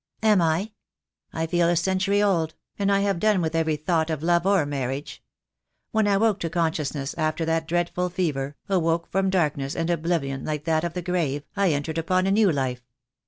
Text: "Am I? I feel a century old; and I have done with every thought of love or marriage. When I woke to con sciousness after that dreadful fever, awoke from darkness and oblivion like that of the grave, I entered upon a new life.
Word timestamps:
"Am 0.23 0.41
I? 0.41 0.71
I 1.31 1.45
feel 1.45 1.69
a 1.69 1.75
century 1.75 2.23
old; 2.23 2.55
and 2.79 2.91
I 2.91 3.01
have 3.01 3.19
done 3.19 3.39
with 3.39 3.53
every 3.53 3.75
thought 3.75 4.09
of 4.09 4.23
love 4.23 4.47
or 4.47 4.65
marriage. 4.65 5.21
When 5.91 6.07
I 6.07 6.17
woke 6.17 6.39
to 6.39 6.49
con 6.49 6.71
sciousness 6.71 7.13
after 7.19 7.45
that 7.45 7.67
dreadful 7.67 8.09
fever, 8.09 8.55
awoke 8.67 9.11
from 9.11 9.29
darkness 9.29 9.75
and 9.75 9.91
oblivion 9.91 10.43
like 10.43 10.63
that 10.65 10.83
of 10.83 10.95
the 10.95 11.03
grave, 11.03 11.43
I 11.55 11.69
entered 11.73 11.99
upon 11.99 12.25
a 12.25 12.31
new 12.31 12.51
life. 12.51 12.81